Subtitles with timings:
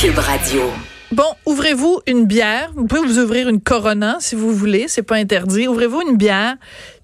[0.00, 0.62] Cube Radio.
[1.12, 2.72] Bon, ouvrez-vous une bière.
[2.74, 5.68] Vous pouvez vous ouvrir une Corona si vous voulez, c'est pas interdit.
[5.68, 6.56] Ouvrez-vous une bière,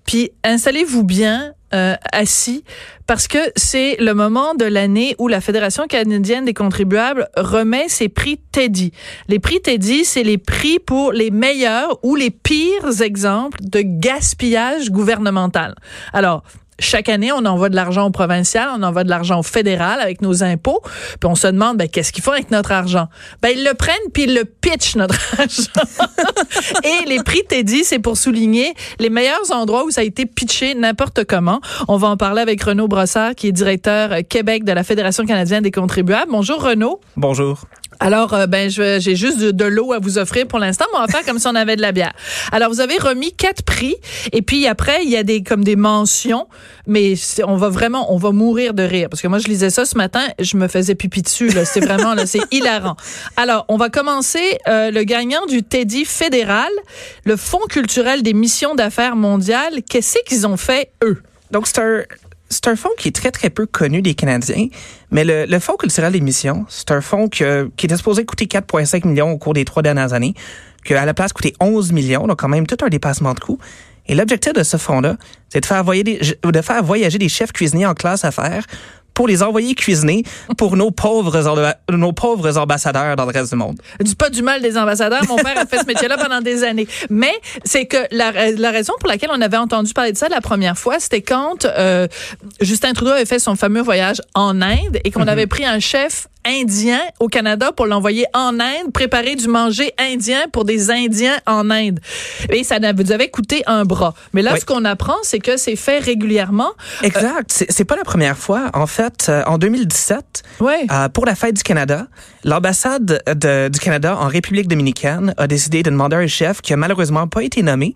[0.05, 2.65] puis installez-vous bien euh, assis
[3.07, 8.09] parce que c'est le moment de l'année où la Fédération canadienne des contribuables remet ses
[8.09, 8.93] prix Teddy.
[9.29, 14.91] Les prix Teddy, c'est les prix pour les meilleurs ou les pires exemples de gaspillage
[14.91, 15.75] gouvernemental.
[16.13, 16.43] Alors,
[16.81, 20.23] chaque année, on envoie de l'argent au provincial, on envoie de l'argent au fédéral avec
[20.23, 20.81] nos impôts,
[21.21, 23.09] puis on se demande ben, qu'est-ce qu'ils font avec notre argent?
[23.43, 25.89] Ben ils le prennent puis ils le pitchent notre argent.
[26.85, 30.75] Et les prix Teddy, c'est pour souligner les meilleurs endroits où ça a été pitché
[30.75, 31.61] n'importe comment.
[31.89, 35.25] On va en parler avec Renaud Brossard qui est directeur euh, Québec de la Fédération
[35.25, 36.31] canadienne des contribuables.
[36.31, 37.01] Bonjour Renaud.
[37.17, 37.65] Bonjour.
[37.99, 41.09] Alors, euh, ben, j'ai juste de, l'eau à vous offrir pour l'instant, mais on va
[41.09, 42.13] faire comme si on avait de la bière.
[42.53, 43.97] Alors, vous avez remis quatre prix,
[44.33, 46.47] et puis après, il y a des comme des mentions,
[46.87, 49.85] mais on va vraiment, on va mourir de rire parce que moi, je lisais ça
[49.85, 51.51] ce matin, je me faisais pipi dessus.
[51.65, 52.97] C'est vraiment là, c'est hilarant.
[53.37, 56.71] Alors, on va commencer euh, le gagnant du Teddy fédéral,
[57.25, 59.83] le Fonds culturel des missions d'affaires mondiales.
[59.89, 61.23] Qu'est-ce qu'ils ont fait eux?
[61.51, 62.03] Donc, c'est un,
[62.51, 64.67] c'est un fonds qui est très, très peu connu des Canadiens,
[65.11, 68.47] mais le, le Fonds culturel des missions, c'est un fonds que, qui était supposé coûter
[68.47, 70.35] 4,5 millions au cours des trois dernières années,
[70.85, 73.59] qui à la place coûté 11 millions, donc quand même tout un dépassement de coûts.
[74.07, 75.17] Et l'objectif de ce fonds-là,
[75.49, 78.65] c'est de de faire voyager des chefs cuisiniers en classe affaires
[79.21, 80.23] pour les envoyer cuisiner
[80.57, 83.79] pour nos pauvres, nos pauvres ambassadeurs dans le reste du monde.
[84.01, 85.21] Dis pas du mal des ambassadeurs.
[85.29, 86.89] Mon père a fait ce métier-là pendant des années.
[87.11, 90.41] Mais c'est que la, la raison pour laquelle on avait entendu parler de ça la
[90.41, 92.09] première fois, c'était quand euh,
[92.63, 96.27] Justin Trudeau avait fait son fameux voyage en Inde et qu'on avait pris un chef
[96.47, 101.71] indien au Canada pour l'envoyer en Inde, préparer du manger indien pour des Indiens en
[101.71, 102.01] Inde.
[102.51, 104.15] Et ça nous avait coûté un bras.
[104.33, 104.61] Mais là, Oui.
[104.61, 106.71] ce qu'on apprend, c'est que c'est fait régulièrement.
[107.03, 107.51] Exact.
[107.53, 108.71] C'est- C'est pas la première fois.
[108.75, 110.87] En fait, euh, en 2017, Ouais.
[110.91, 112.07] Euh, pour la fête du Canada,
[112.45, 116.73] l'ambassade de- du Canada en République dominicaine a décidé de demander à un chef qui
[116.73, 117.95] a malheureusement pas été nommé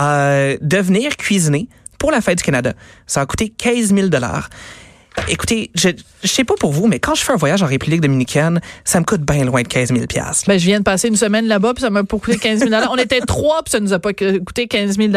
[0.00, 1.68] euh, de venir cuisiner
[1.98, 2.72] pour la fête du Canada.
[3.06, 4.48] Ça a coûté 15 000 dollars.
[5.28, 5.90] Écoutez, je,
[6.22, 8.98] je sais pas pour vous, mais quand je fais un voyage en République dominicaine, ça
[9.00, 10.44] me coûte bien loin de 15 000 piastres.
[10.48, 12.82] Ben, je viens de passer une semaine là-bas, puis ça m'a pas coûté 15 000
[12.90, 15.12] On était trois, puis ça nous a pas que- coûté 15 000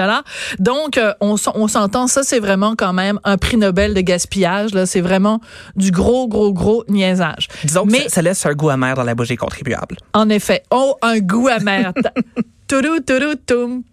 [0.59, 4.73] Donc, euh, on, s'entend, ça, c'est vraiment quand même un prix Nobel de gaspillage.
[4.73, 5.41] Là, C'est vraiment
[5.75, 7.47] du gros, gros, gros niaisage.
[7.63, 9.97] Disons que Mais- ça, ça laisse un goût amer dans la bouche des contribuables.
[10.13, 10.63] En effet.
[10.71, 11.91] Oh, un goût amer.
[12.67, 13.83] Tourou, tourou, toum.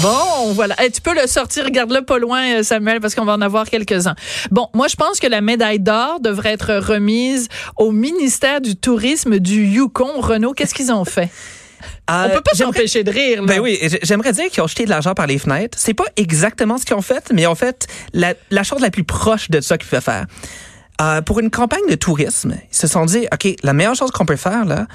[0.00, 0.74] Bon, voilà.
[0.82, 3.68] Eh, tu peux le sortir, regarde-le pas loin, euh, Samuel, parce qu'on va en avoir
[3.68, 4.14] quelques-uns.
[4.50, 9.38] Bon, moi, je pense que la médaille d'or devrait être remise au ministère du Tourisme
[9.38, 10.20] du Yukon.
[10.20, 11.28] Renaud, qu'est-ce qu'ils ont fait?
[12.08, 13.42] On peut pas Euh, s'empêcher de rire.
[13.42, 13.46] Là.
[13.46, 15.76] Ben oui, j'aimerais dire qu'ils ont jeté de l'argent par les fenêtres.
[15.80, 19.04] C'est pas exactement ce qu'ils ont fait, mais en fait la, la chose la plus
[19.04, 20.26] proche de ça qu'ils peuvent faire.
[21.00, 24.26] Euh, pour une campagne de tourisme, ils se sont dit, OK, la meilleure chose qu'on
[24.26, 24.86] peut faire, là,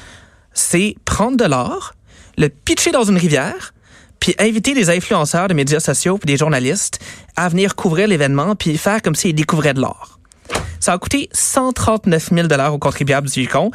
[0.53, 1.94] c'est prendre de l'or,
[2.38, 3.74] le pitcher dans une rivière,
[4.20, 7.00] puis inviter des influenceurs de médias sociaux puis des journalistes
[7.36, 10.20] à venir couvrir l'événement puis faire comme s'ils découvraient de l'or.
[10.80, 13.72] Ça a coûté 139 000 aux contribuables du Yukon.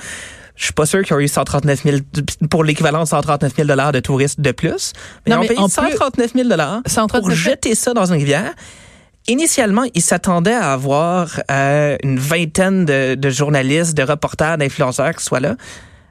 [0.54, 1.96] Je suis pas sûr qu'ils ont eu 139 000
[2.50, 4.92] pour l'équivalent de 139 000 de touristes de plus.
[5.26, 7.50] Mais Non, ils ont mais payé en plus- 139 000 pour 139 000.
[7.50, 8.52] jeter ça dans une rivière.
[9.28, 15.24] Initialement, ils s'attendaient à avoir euh, une vingtaine de, de journalistes, de reporters, d'influenceurs qui
[15.24, 15.56] soient là.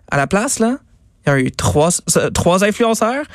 [0.10, 0.78] À la place, là,
[1.28, 3.26] il y a eu trois, euh, trois influenceurs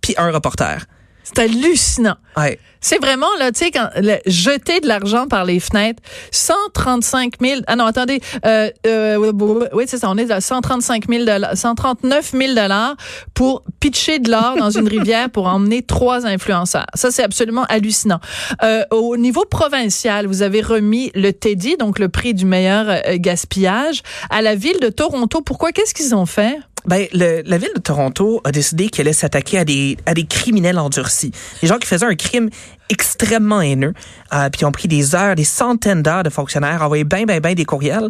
[0.00, 0.84] puis un reporter.
[1.22, 2.16] C'est hallucinant.
[2.36, 2.58] Ouais.
[2.80, 6.02] C'est vraiment, là, tu sais, quand le- jeter de l'argent par les fenêtres,
[6.32, 9.32] 135 000, ah non, attendez, euh, euh,
[9.74, 11.24] oui, c'est ça, on est à 135 000
[11.54, 12.96] 139 000 dollars
[13.34, 16.86] pour pitcher de l'or dans une rivière pour emmener trois influenceurs.
[16.94, 18.20] Ça, c'est absolument hallucinant.
[18.62, 23.16] Euh, au niveau provincial, vous avez remis le Teddy, donc le prix du meilleur euh,
[23.16, 24.00] gaspillage,
[24.30, 25.42] à la ville de Toronto.
[25.42, 25.72] Pourquoi?
[25.72, 26.58] Qu'est-ce qu'ils ont fait?
[26.86, 30.24] Ben, le- la ville de Toronto a décidé qu'elle allait s'attaquer à des, à des
[30.26, 31.30] criminels endurcis.
[31.60, 32.48] Des gens qui faisaient un crime
[32.88, 33.94] extrêmement haineux,
[34.32, 37.54] euh, puis ont pris des heures, des centaines d'heures de fonctionnaires, envoyé ben, ben, ben
[37.54, 38.08] des courriels,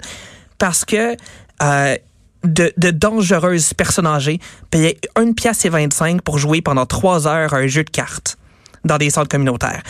[0.58, 1.16] parce que
[1.62, 1.96] euh,
[2.44, 4.38] de, de dangereuses personnes âgées
[4.70, 8.38] payaient une pièce et 25 pour jouer pendant trois heures à un jeu de cartes
[8.82, 9.82] dans des centres communautaires.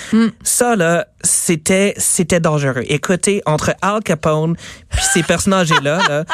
[0.42, 2.82] Ça, là, c'était, c'était dangereux.
[2.88, 4.56] Écoutez, entre Al Capone
[4.88, 6.24] puis ces personnes âgées-là, là,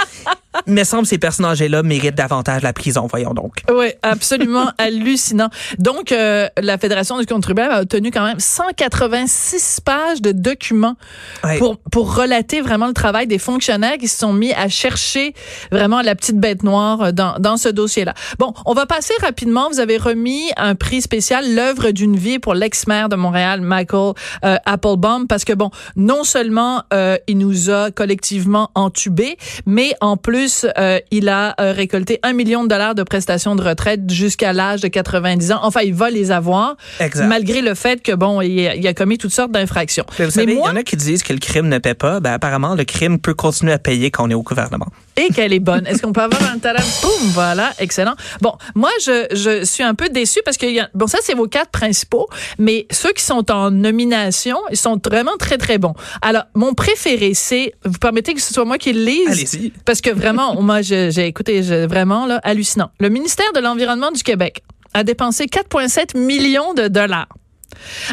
[0.67, 3.63] me semble ces personnages-là méritent davantage la prison, voyons donc.
[3.73, 5.49] Oui, absolument hallucinant.
[5.79, 10.97] Donc, euh, la Fédération du contribuable a obtenu quand même 186 pages de documents
[11.45, 11.59] Ouais.
[11.59, 15.35] pour, pour relater vraiment le travail des fonctionnaires qui se sont mis à chercher
[15.71, 18.15] vraiment la petite bête noire dans, dans ce dossier-là.
[18.39, 19.69] Bon, on va passer rapidement.
[19.71, 24.15] Vous avez remis un prix spécial, l'œuvre d'une vie pour l'ex-maire de Montréal, Michael
[24.45, 29.37] euh, Applebaum, parce que bon, non seulement euh, il nous a collectivement entubés,
[29.67, 30.46] mais en plus,
[30.79, 34.81] euh, il a euh, récolté un million de dollars de prestations de retraite jusqu'à l'âge
[34.81, 35.61] de 90 ans.
[35.63, 37.27] Enfin, il va les avoir, Exact.
[37.27, 40.05] malgré le fait que bon, il, a- il a commis toutes sortes d'infractions.
[40.19, 42.21] Mais vous savez, il y en a qui disent que le crime ne paie pas.
[42.21, 44.87] Ben, apparemment, le crime peut continuer à payer quand on est au gouvernement.
[45.17, 45.87] Et qu'elle est bonne.
[45.87, 46.83] Est-ce qu'on peut avoir un talent?
[47.03, 48.15] Boum, voilà, excellent.
[48.43, 51.71] Bon, moi, je, je suis un peu déçue parce que, bon, ça, c'est vos quatre
[51.71, 52.29] principaux,
[52.59, 55.95] mais ceux qui sont en nomination, ils sont vraiment très, très bons.
[56.21, 59.29] Alors, mon préféré, c'est, vous permettez que ce soit moi qui le lise?
[59.29, 59.73] Allez-y.
[59.87, 62.91] Parce que vraiment, moi, j'ai écouté, vraiment, hallucinant.
[63.01, 64.63] Le ministère de l'Environnement du Québec
[64.95, 67.29] a dépensé 4,7 millions de dollars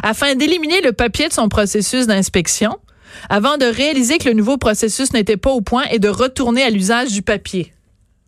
[0.03, 2.77] afin d'éliminer le papier de son processus d'inspection
[3.29, 6.69] avant de réaliser que le nouveau processus n'était pas au point et de retourner à
[6.69, 7.73] l'usage du papier.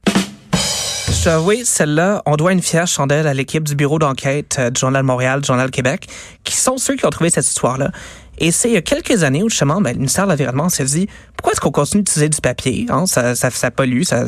[0.07, 4.69] Je dois avouer, celle-là, on doit une fière chandelle à l'équipe du bureau d'enquête euh,
[4.69, 6.07] du Journal Montréal, du Journal Québec,
[6.43, 7.89] qui sont ceux qui ont trouvé cette histoire-là.
[8.37, 10.85] Et c'est il y a quelques années où justement, ben, le ministère de l'Environnement s'est
[10.85, 13.05] dit pourquoi est-ce qu'on continue d'utiliser du papier hein?
[13.05, 14.25] ça, ça, pollue, ça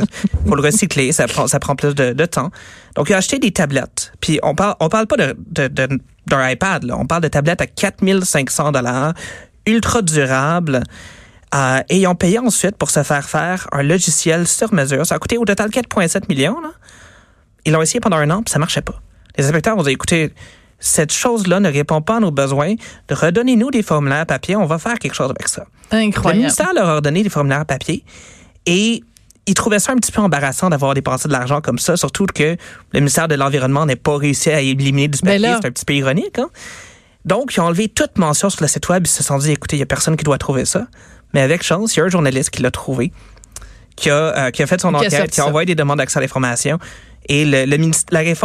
[0.47, 2.51] faut le recycler, ça prend, ça prend plus de, temps.
[2.95, 4.13] Donc, il a acheté des tablettes.
[4.21, 5.87] Puis on parle, on parle pas de, de,
[6.25, 6.97] d'un iPad, là.
[6.97, 9.13] on parle de tablettes à 4500 dollars,
[9.65, 10.83] ultra durables.
[11.55, 15.05] Euh, et ils ont payé ensuite pour se faire faire un logiciel sur mesure.
[15.05, 16.59] Ça a coûté au total 4,7 millions.
[16.59, 16.71] Là.
[17.65, 19.01] Ils l'ont essayé pendant un an, puis ça marchait pas.
[19.37, 20.33] Les inspecteurs ont dit, écoutez,
[20.79, 22.75] cette chose-là ne répond pas à nos besoins.
[23.09, 25.65] Redonnez-nous des formulaires papier, on va faire quelque chose avec ça.
[25.91, 26.39] Le Incroyable.
[26.39, 28.03] ministère leur a redonné des formulaires papier
[28.65, 29.03] et
[29.45, 32.57] ils trouvaient ça un petit peu embarrassant d'avoir dépensé de l'argent comme ça, surtout que
[32.93, 35.57] le ministère de l'Environnement n'ait pas réussi à éliminer du Ben papier.
[35.61, 36.37] C'est un petit peu ironique.
[36.37, 36.49] Hein?
[37.23, 39.03] Donc, ils ont enlevé toute mention sur le site web.
[39.05, 40.87] Ils se sont dit, écoutez, il n'y a personne qui doit trouver ça.
[41.33, 43.11] Mais avec chance, il y a un journaliste qui l'a trouvé,
[43.95, 44.13] qui a,
[44.47, 45.47] euh, qui a fait son Qui enquête, qui a ça.
[45.47, 46.77] envoyé des demandes d'accès à l'information.
[47.27, 47.65] Et le,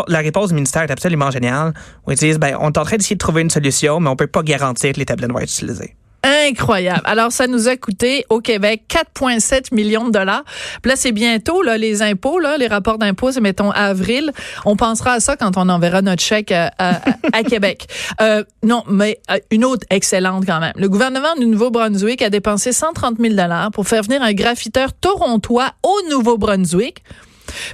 [0.09, 1.73] la, réponse du ministère est absolument géniale.
[2.07, 4.17] Où ils disent, ben, on est en train d'essayer de trouver une solution, mais on
[4.17, 5.97] peut pas garantir que les tablettes vont être utilisées.
[6.25, 7.01] Incroyable.
[7.05, 10.45] Alors, ça nous a coûté au Québec 4,7 millions de dollars.
[10.81, 14.31] Puis là, c'est bientôt, là, les impôts, là, les rapports d'impôts, c'est, mettons, avril.
[14.65, 17.01] On pensera à ça quand on enverra notre chèque à, à-
[17.33, 17.89] à Québec.
[18.21, 20.73] Euh, non, mais euh, une autre excellente quand même.
[20.77, 25.73] Le gouvernement du Nouveau-Brunswick a dépensé 130 000 dollars pour faire venir un graffiteur torontois
[25.83, 27.03] au Nouveau-Brunswick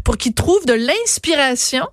[0.05, 1.87] pour qu'il trouve de l'inspiration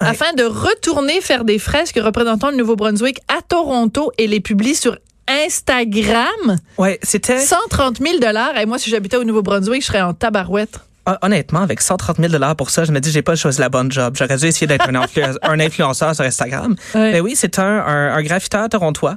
[0.00, 4.96] afin de retourner faire des fresques représentant le Nouveau-Brunswick à Toronto et les publier sur
[5.28, 6.56] Instagram.
[6.78, 7.38] Ouais, c'était.
[7.38, 8.56] 130 000 dollars.
[8.58, 10.80] Et moi, si j'habitais au Nouveau-Brunswick, je serais en tabarouette.
[11.06, 13.90] Hon- Honnêtement, avec 130 000 pour ça, je me dis, j'ai pas choisi la bonne
[13.90, 14.14] job.
[14.16, 16.76] J'aurais dû essayer d'être un, influ- un influenceur sur Instagram.
[16.94, 19.16] Mais oui, c'est un, un, un graffiteur torontois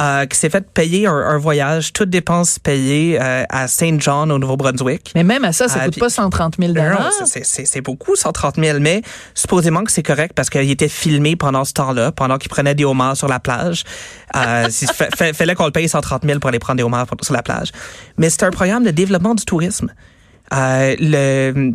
[0.00, 4.30] euh, qui s'est fait payer un, un voyage, toutes dépenses payées euh, à Saint John
[4.30, 5.12] au Nouveau-Brunswick.
[5.14, 7.12] Mais même à ça, ça Ah, coûte puis- pas 130 000 Non, dollars.
[7.26, 9.02] c'est- beaucoup, 130 000, mais
[9.34, 12.84] supposément que c'est correct parce qu'il était filmé pendant ce temps-là, pendant qu'il prenait des
[12.84, 13.84] homards sur la plage.
[14.36, 17.06] Euh, il fa- fa- fallait qu'on le paye 130 000 pour aller prendre des homards
[17.22, 17.72] sur la plage.
[18.16, 19.92] Mais c'est un programme de développement du tourisme.
[20.54, 21.72] Euh, le,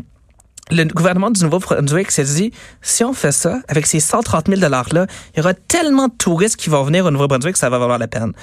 [0.73, 5.05] le gouvernement du Nouveau-Brunswick s'est dit, si on fait ça, avec ces 130 000 $-là,
[5.33, 7.97] il y aura tellement de touristes qui vont venir au Nouveau-Brunswick que ça va valoir
[7.99, 8.33] la peine.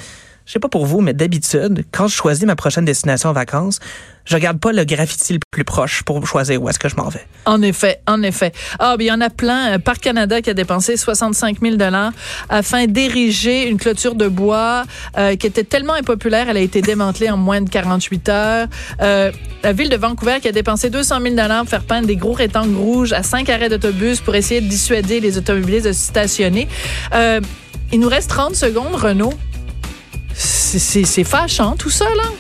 [0.47, 3.79] Je sais pas pour vous, mais d'habitude, quand je choisis ma prochaine destination en vacances,
[4.31, 7.09] je regarde pas le graffiti le plus proche pour choisir où est-ce que je m'en
[7.09, 7.27] vais.
[7.47, 8.53] En effet, en effet.
[8.79, 9.73] Ah, ben, il y en a plein.
[9.73, 12.13] Euh, Parc Canada qui a dépensé 65 000 dollars
[12.49, 14.85] afin d'ériger une clôture de bois
[15.19, 18.69] euh, qui était tellement impopulaire, elle a été démantelée en moins de 48 heures.
[19.03, 19.33] Euh,
[19.65, 22.33] la ville de Vancouver qui a dépensé 200 000 dollars pour faire peindre des gros
[22.33, 26.69] rectangles rouges à cinq arrêts d'autobus pour essayer de dissuader les automobilistes de stationner.
[27.93, 29.35] Il nous reste 30 secondes, Renaud.
[30.35, 32.31] C'est fâchant tout ça, là.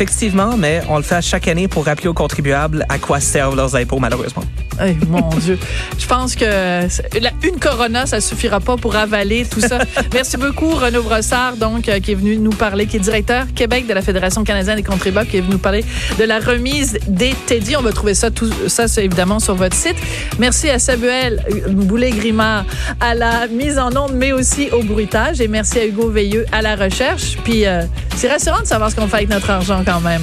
[0.00, 3.74] Effectivement, mais on le fait chaque année pour rappeler aux contribuables à quoi servent leurs
[3.74, 4.44] impôts, malheureusement.
[5.08, 5.58] Mon Dieu.
[5.98, 9.78] Je pense que la- une Corona, ça suffira pas pour avaler tout ça.
[10.14, 13.86] Merci beaucoup, Renaud Brossard, donc, euh, qui est venu nous parler, qui est directeur Québec
[13.86, 15.84] de la Fédération canadienne des contribuables, qui est venu nous parler
[16.18, 17.76] de la remise des Teddy.
[17.76, 19.96] On va trouver ça, tout ça, c'est évidemment, sur votre site.
[20.38, 22.64] Merci à Samuel Boulet-Grimard
[23.00, 25.40] à la mise en onde, mais aussi au bruitage.
[25.40, 27.36] Et merci à Hugo Veilleux à la recherche.
[27.44, 27.82] Puis, euh,
[28.16, 30.16] c'est rassurant de savoir ce qu'on fait avec notre argent quand même.